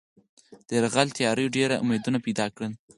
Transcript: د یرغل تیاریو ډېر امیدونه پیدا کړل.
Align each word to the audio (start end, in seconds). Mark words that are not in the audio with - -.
د 0.67 0.69
یرغل 0.77 1.07
تیاریو 1.17 1.53
ډېر 1.55 1.69
امیدونه 1.83 2.17
پیدا 2.25 2.45
کړل. 2.55 2.71